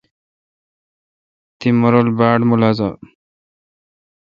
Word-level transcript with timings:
تی 1.57 1.69
مہ 1.79 1.87
رل 1.93 2.07
باڑ 2.17 2.39
ملازہ۔ 2.49 2.89